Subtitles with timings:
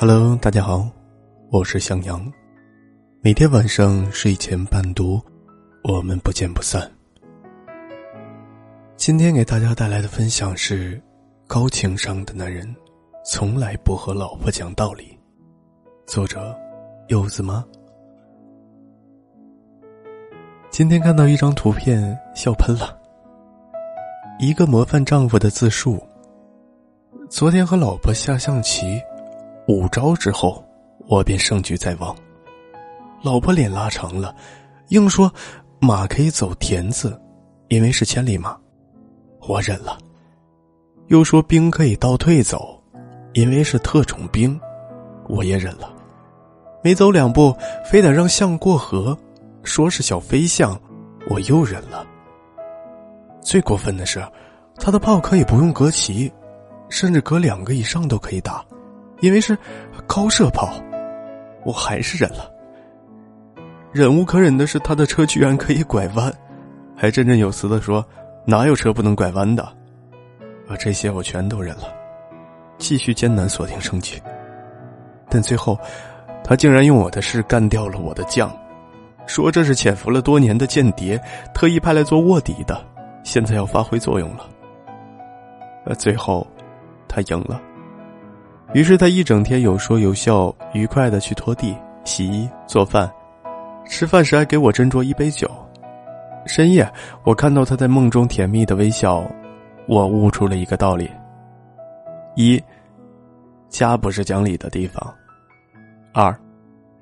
[0.00, 0.88] Hello，大家好，
[1.50, 2.24] 我是向阳。
[3.20, 5.20] 每天晚上睡前伴读，
[5.82, 6.88] 我们不见不散。
[8.96, 11.02] 今天给大家带来的分享是：
[11.48, 12.64] 高情商的男人
[13.24, 15.18] 从来不和老婆讲道理。
[16.06, 16.56] 作者：
[17.08, 17.64] 柚子吗？
[20.70, 22.96] 今天看到一张图片，笑喷了。
[24.38, 26.00] 一个模范丈夫的自述。
[27.28, 29.02] 昨天和老婆下象棋。
[29.68, 30.64] 五招之后，
[31.06, 32.16] 我便胜局在望。
[33.22, 34.34] 老婆脸拉长了，
[34.88, 35.30] 硬说
[35.78, 37.20] 马可以走田字，
[37.68, 38.56] 因为是千里马，
[39.46, 39.98] 我忍了。
[41.08, 42.82] 又说兵可以倒退走，
[43.34, 44.58] 因为是特种兵，
[45.28, 45.92] 我也忍了。
[46.82, 49.16] 没走两步，非得让象过河，
[49.64, 50.80] 说是小飞象，
[51.28, 52.06] 我又忍了。
[53.42, 54.26] 最过分的是，
[54.76, 56.32] 他的炮可以不用隔旗，
[56.88, 58.64] 甚至隔两个以上都可以打。
[59.20, 59.56] 因为是
[60.06, 60.72] 高射炮，
[61.64, 62.50] 我还是忍了。
[63.92, 66.32] 忍无可忍的是，他的车居然可以拐弯，
[66.94, 68.04] 还振振有词的说
[68.44, 69.66] ：“哪有车不能拐弯的？”
[70.68, 71.84] 而这些我全都忍了，
[72.76, 74.20] 继续艰难锁定胜局。
[75.30, 75.78] 但最后，
[76.44, 78.54] 他竟然用我的事干掉了我的将，
[79.26, 81.18] 说这是潜伏了多年的间谍，
[81.54, 82.84] 特意派来做卧底的，
[83.24, 84.46] 现在要发挥作用了。
[85.86, 86.46] 而最后，
[87.08, 87.60] 他赢了。
[88.74, 91.74] 于是他一整天有说有笑，愉快的去拖地、
[92.04, 93.10] 洗衣、做饭，
[93.86, 95.50] 吃饭时还给我斟酌一杯酒。
[96.44, 96.90] 深夜，
[97.24, 99.26] 我看到他在梦中甜蜜的微笑，
[99.86, 101.10] 我悟出了一个道理：
[102.36, 102.62] 一，
[103.70, 105.02] 家不是讲理的地方；
[106.12, 106.38] 二，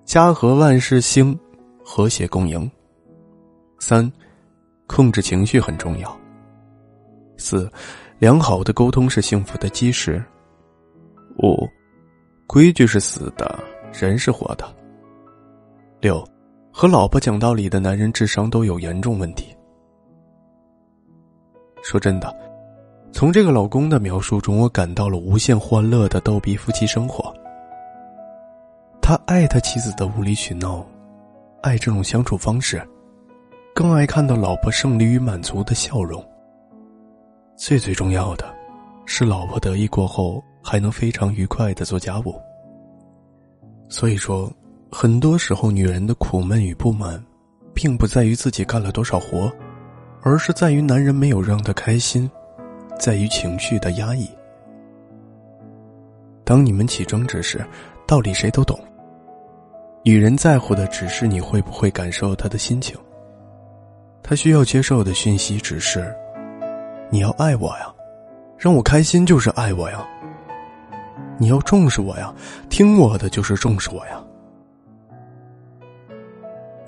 [0.05, 1.37] 家和万事兴，
[1.85, 2.69] 和谐共赢；
[3.81, 4.11] 三，
[4.87, 6.09] 控制情绪很重要；
[7.37, 7.69] 四，
[8.21, 10.25] 良好的沟通是幸福的基石。
[11.39, 11.69] 五，
[12.47, 13.59] 规矩是死的，
[13.93, 14.65] 人是活的。
[16.01, 16.25] 六，
[16.73, 19.55] 和老婆讲道理的男人智商都有严重问题。
[21.83, 22.35] 说真的，
[23.13, 27.33] 从这个老公的描述中，我感到了无限欢乐的逗逼夫妻生活。
[29.03, 30.85] 他爱他妻子的无理取闹，
[31.63, 32.83] 爱这种相处方式，
[33.75, 36.25] 更爱看到老婆胜利与满足的笑容。
[37.57, 38.45] 最最重要的，
[39.05, 40.43] 是老婆得意过后。
[40.69, 42.35] 还能非常愉快的做家务。
[43.89, 44.53] 所以说，
[44.91, 47.25] 很多时候女人的苦闷与不满，
[47.73, 49.49] 并不在于自己干了多少活，
[50.23, 52.29] 而是在于男人没有让她开心，
[52.99, 54.29] 在于情绪的压抑。
[56.43, 57.65] 当你们起争执时，
[58.05, 58.77] 道理谁都懂。
[60.03, 62.99] 女人在乎的只是你会不会感受她的心情。
[64.21, 66.13] 她需要接受的讯息只是：
[67.09, 67.95] 你要爱我呀，
[68.59, 70.05] 让我开心就是爱我呀。
[71.39, 72.33] 你要重视我呀，
[72.69, 74.23] 听我的就是重视我呀。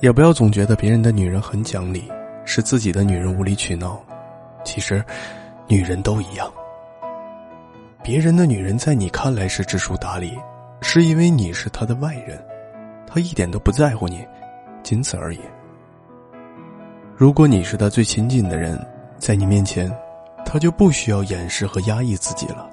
[0.00, 2.04] 也不要总觉得别人的女人很讲理，
[2.44, 4.00] 是自己的女人无理取闹。
[4.64, 5.04] 其实，
[5.66, 6.50] 女人都一样。
[8.02, 10.38] 别人的女人在你看来是知书达理，
[10.80, 12.42] 是因为你是他的外人，
[13.06, 14.24] 他一点都不在乎你，
[14.82, 15.40] 仅此而已。
[17.16, 18.78] 如果你是他最亲近的人，
[19.18, 19.92] 在你面前，
[20.44, 22.70] 他就不需要掩饰和压抑自己了。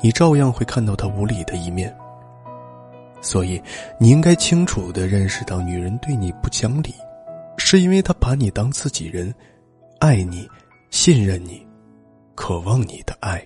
[0.00, 1.94] 你照样会看到他无理的一面，
[3.20, 3.60] 所以
[3.98, 6.94] 你应该清楚的认识到，女人对你不讲理，
[7.56, 9.34] 是因为她把你当自己人，
[9.98, 10.48] 爱你，
[10.90, 11.66] 信任你，
[12.36, 13.44] 渴望你的爱。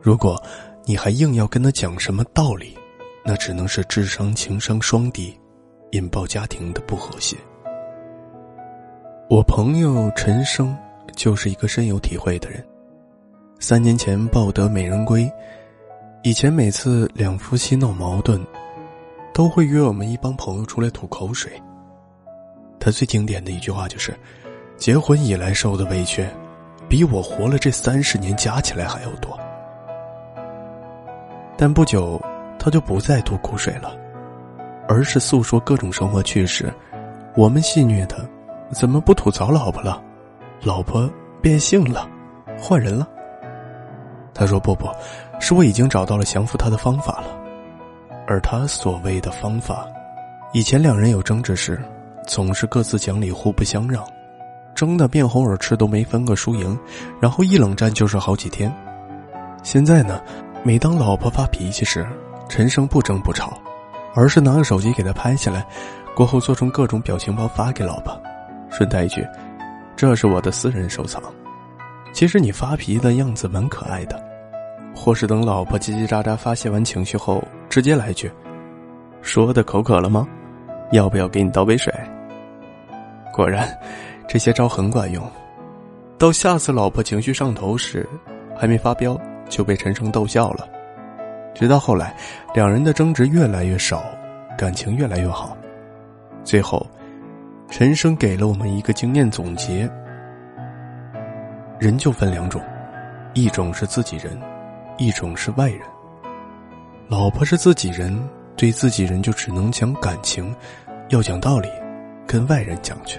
[0.00, 0.42] 如果
[0.84, 2.76] 你还硬要跟她讲什么道理，
[3.24, 5.38] 那只能是智商情商双低，
[5.92, 7.36] 引爆家庭的不和谐。
[9.30, 10.76] 我朋友陈生
[11.14, 12.66] 就是一个深有体会的人。
[13.60, 15.30] 三年前抱得美人归，
[16.22, 18.40] 以前每次两夫妻闹矛盾，
[19.34, 21.50] 都会约我们一帮朋友出来吐口水。
[22.78, 24.16] 他最经典的一句话就是
[24.78, 26.24] ：“结婚以来受的委屈，
[26.88, 29.36] 比我活了这三十年加起来还要多。”
[31.58, 32.20] 但不久，
[32.60, 33.92] 他就不再吐苦水了，
[34.86, 36.72] 而是诉说各种生活趣事。
[37.34, 38.18] 我们戏谑他
[38.70, 40.00] ：“怎么不吐槽老婆了？
[40.62, 41.10] 老婆
[41.42, 42.08] 变性了，
[42.56, 43.06] 换人了。”
[44.38, 44.88] 他说：“不不，
[45.40, 47.26] 是我已经找到了降服他的方法了。
[48.28, 49.84] 而他所谓的方法，
[50.52, 51.82] 以前两人有争执时，
[52.24, 54.04] 总是各自讲理，互不相让，
[54.76, 56.78] 争得面红耳赤，都没分个输赢，
[57.20, 58.72] 然后一冷战就是好几天。
[59.64, 60.20] 现在呢，
[60.62, 62.06] 每当老婆发脾气时，
[62.48, 63.58] 陈生不争不吵，
[64.14, 65.66] 而是拿个手机给他拍下来，
[66.14, 68.16] 过后做成各种表情包发给老婆，
[68.70, 69.26] 顺带一句，
[69.96, 71.20] 这是我的私人收藏。
[72.12, 74.22] 其实你发脾气的样子蛮可爱的。”
[74.98, 77.40] 或是等老婆叽叽喳喳发泄完情绪后，
[77.70, 78.30] 直接来句
[79.22, 80.26] ：“说的口渴了吗？
[80.90, 81.94] 要不要给你倒杯水？”
[83.32, 83.68] 果然，
[84.26, 85.22] 这些招很管用。
[86.18, 88.06] 到下次老婆情绪上头时，
[88.56, 89.18] 还没发飙
[89.48, 90.68] 就被陈生逗笑了。
[91.54, 92.12] 直到后来，
[92.52, 94.02] 两人的争执越来越少，
[94.58, 95.56] 感情越来越好。
[96.42, 96.84] 最后，
[97.70, 99.88] 陈生给了我们一个经验总结：
[101.78, 102.60] 人就分两种，
[103.32, 104.36] 一种是自己人，
[104.98, 105.80] 一种是外人。
[107.08, 108.14] 老婆是自己人，
[108.56, 110.54] 对自己人就只能讲感情，
[111.08, 111.68] 要讲道理，
[112.26, 113.18] 跟外人讲去。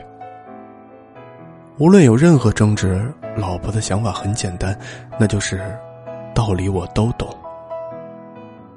[1.77, 4.77] 无论有任何争执，老婆的想法很简单，
[5.17, 5.75] 那就是
[6.35, 7.33] 道理我都懂。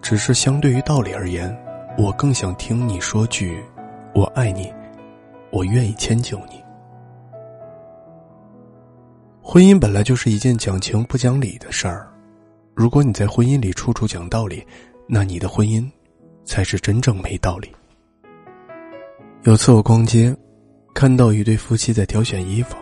[0.00, 1.54] 只是相对于道理而言，
[1.98, 3.62] 我更想听你说句
[4.14, 4.72] “我爱你，
[5.50, 6.62] 我愿意迁就你”。
[9.42, 12.11] 婚姻本来就是一件讲情不讲理的事儿，
[12.74, 14.64] 如果你在婚姻里处处讲道理，
[15.06, 15.88] 那你的婚姻
[16.44, 17.70] 才是真正没道理。
[19.42, 20.34] 有次我逛街，
[20.94, 22.76] 看到一对夫妻在挑选衣服。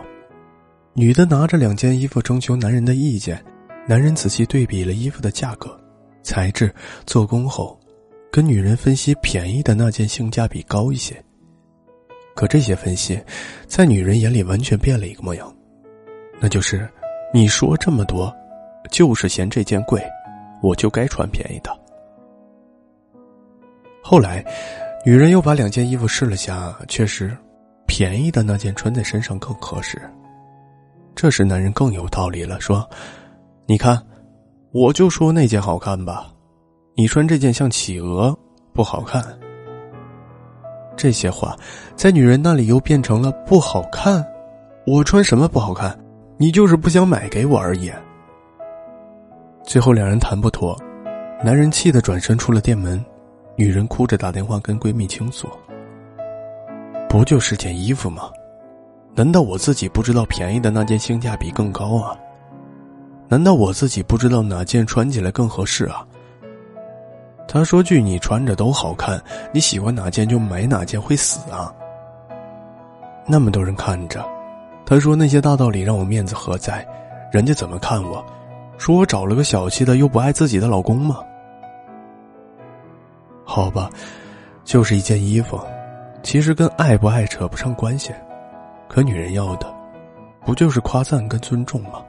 [0.93, 3.43] 女的拿着两件衣服征求男人的意见，
[3.87, 5.79] 男人仔细对比了衣服的价格、
[6.21, 6.73] 材质、
[7.05, 7.79] 做工后，
[8.31, 11.15] 跟女人分析便宜的那件性价比高一些。
[12.35, 13.19] 可这些分析，
[13.67, 15.53] 在女人眼里完全变了一个模样，
[16.39, 16.87] 那就是
[17.33, 18.33] 你说这么多，
[18.89, 20.01] 就是嫌这件贵，
[20.61, 21.71] 我就该穿便宜的。
[24.03, 24.43] 后来，
[25.05, 27.37] 女人又把两件衣服试了下，确实，
[27.85, 30.01] 便宜的那件穿在身上更合适。
[31.13, 32.89] 这时，男人更有道理了，说
[33.67, 34.01] ：“你看，
[34.71, 36.27] 我就说那件好看吧，
[36.95, 38.35] 你穿这件像企鹅，
[38.73, 39.23] 不好看。”
[40.97, 41.55] 这些话
[41.95, 44.25] 在女人那里又变成了不好看。
[44.85, 45.97] 我穿什么不好看？
[46.37, 47.91] 你就是不想买给我而已。
[49.71, 50.77] 最后两人谈不妥，
[51.41, 53.01] 男人气得转身出了店门，
[53.55, 55.47] 女人哭着打电话跟闺蜜倾诉
[57.07, 58.23] ：“不就是件衣服吗？”
[59.15, 62.17] 难道我自己不知道便宜的那件性价比更高啊？
[63.29, 66.05] 难道我自己不知道哪件穿起来更合适啊？
[67.47, 71.73] 他说句你穿着都好看，你喜欢哪件就买哪件会死啊？
[73.25, 74.21] 那么多人看着，
[74.85, 76.85] 他说那些大道理让我面子何在？
[77.31, 78.21] 人家怎么看我？
[78.81, 81.17] 说我找了个小气的又不爱自己的老公吗？
[83.45, 83.87] 好吧，
[84.63, 85.61] 就是一件衣服，
[86.23, 88.11] 其实跟爱不爱扯不上关系。
[88.89, 89.71] 可女人要的，
[90.43, 92.01] 不就是夸赞跟尊重吗？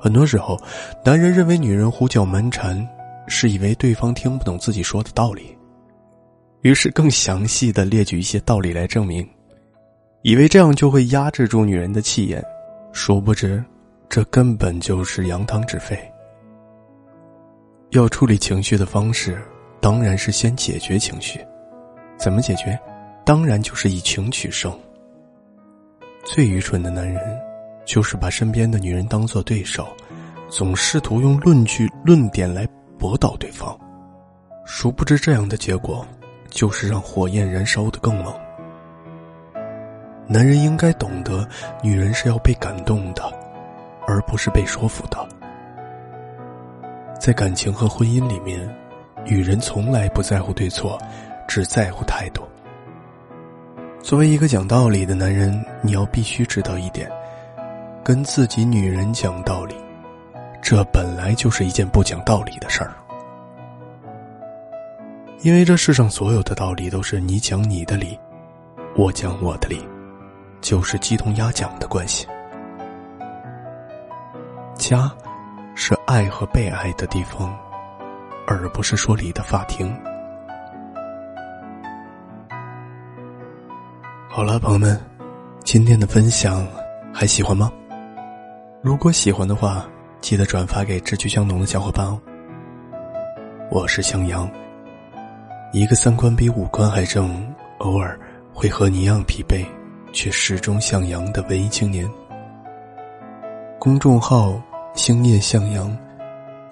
[0.00, 0.58] 很多时候，
[1.04, 2.88] 男人认为女人胡搅蛮缠，
[3.26, 5.54] 是以为对方听不懂自己说的道理，
[6.62, 9.28] 于是更详细的列举一些道理来证明，
[10.22, 12.42] 以为这样就会压制住女人的气焰，
[12.92, 13.62] 殊不知，
[14.08, 15.98] 这根本就是扬汤止沸。
[17.90, 19.40] 要处理情绪的方式，
[19.80, 21.38] 当然是先解决情绪，
[22.16, 22.78] 怎么解决？
[23.24, 24.76] 当然就是以情取胜。
[26.24, 27.22] 最愚蠢的男人，
[27.84, 29.88] 就是把身边的女人当做对手，
[30.48, 32.66] 总试图用论据、论点来
[32.98, 33.78] 驳倒对方，
[34.64, 36.06] 殊不知这样的结果，
[36.50, 38.34] 就是让火焰燃烧的更猛。
[40.28, 41.48] 男人应该懂得，
[41.82, 43.22] 女人是要被感动的，
[44.06, 45.28] 而不是被说服的。
[47.18, 48.68] 在感情和婚姻里面，
[49.24, 50.98] 女人从来不在乎对错，
[51.48, 52.42] 只在乎态度。
[54.00, 57.10] 作为一个讲道理的男人，你要必须知道一点：
[58.04, 59.74] 跟自己女人讲道理，
[60.62, 62.92] 这本来就是一件不讲道理的事儿。
[65.42, 68.18] 因为这世上所有的道理都是你讲你的理，
[68.96, 69.80] 我讲我的理，
[70.60, 72.26] 就是鸡同鸭讲的关系。
[74.76, 75.10] 家，
[75.74, 77.56] 是爱和被爱的地方，
[78.46, 79.94] 而不是说理的法庭。
[84.28, 85.00] 好了，朋友们，
[85.64, 86.66] 今天的分享
[87.12, 87.72] 还喜欢吗？
[88.82, 89.84] 如果喜欢的话，
[90.20, 92.20] 记得转发给志趣相同的小伙伴哦。
[93.70, 94.48] 我是向阳，
[95.72, 98.18] 一个三观比五官还正，偶尔
[98.52, 99.66] 会和你一样疲惫，
[100.12, 102.08] 却始终向阳的文艺青年。
[103.78, 104.60] 公众号
[104.96, 105.96] “星夜向阳”，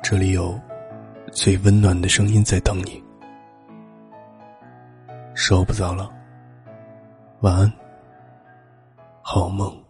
[0.02, 0.58] 这里有
[1.30, 3.00] 最温暖的声音在等你。
[5.34, 6.10] 时候不早了。
[7.42, 7.72] 晚安，
[9.20, 9.83] 好梦。